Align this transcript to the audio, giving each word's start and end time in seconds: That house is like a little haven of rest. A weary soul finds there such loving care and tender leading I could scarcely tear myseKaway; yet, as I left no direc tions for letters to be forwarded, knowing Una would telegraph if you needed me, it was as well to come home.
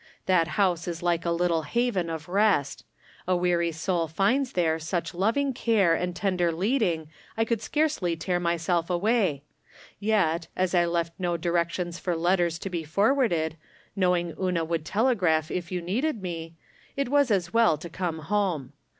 That 0.25 0.47
house 0.57 0.87
is 0.87 1.03
like 1.03 1.25
a 1.25 1.29
little 1.31 1.61
haven 1.61 2.09
of 2.09 2.27
rest. 2.27 2.83
A 3.27 3.35
weary 3.35 3.71
soul 3.71 4.07
finds 4.07 4.53
there 4.53 4.79
such 4.79 5.13
loving 5.13 5.53
care 5.53 5.93
and 5.93 6.15
tender 6.15 6.51
leading 6.51 7.07
I 7.37 7.45
could 7.45 7.61
scarcely 7.61 8.15
tear 8.15 8.39
myseKaway; 8.39 9.41
yet, 9.99 10.47
as 10.55 10.73
I 10.73 10.85
left 10.85 11.13
no 11.19 11.37
direc 11.37 11.69
tions 11.69 11.99
for 11.99 12.15
letters 12.15 12.57
to 12.57 12.69
be 12.71 12.83
forwarded, 12.83 13.57
knowing 13.95 14.33
Una 14.41 14.65
would 14.65 14.85
telegraph 14.85 15.51
if 15.51 15.71
you 15.71 15.83
needed 15.83 16.23
me, 16.23 16.55
it 16.97 17.09
was 17.09 17.29
as 17.29 17.53
well 17.53 17.77
to 17.77 17.87
come 17.87 18.17
home. 18.25 18.73